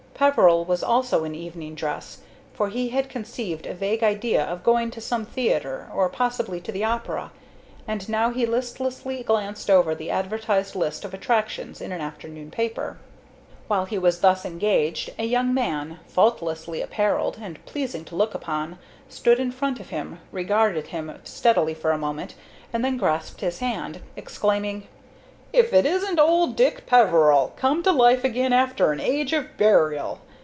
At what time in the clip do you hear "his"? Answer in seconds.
23.41-23.57